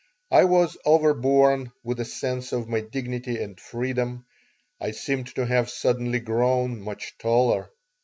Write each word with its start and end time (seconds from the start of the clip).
I 0.31 0.45
was 0.45 0.79
overborne 0.83 1.73
with 1.83 1.99
a 1.99 2.05
sense 2.05 2.53
of 2.53 2.67
my 2.67 2.79
dignity 2.79 3.37
and 3.39 3.59
freedom. 3.61 4.25
I 4.79 4.93
seemed 4.93 5.27
to 5.35 5.45
have 5.45 5.69
suddenly 5.69 6.19
grown 6.19 6.81
much 6.81 7.15
taller. 7.19 7.69